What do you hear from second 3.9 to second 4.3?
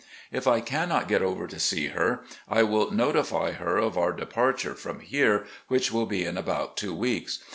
our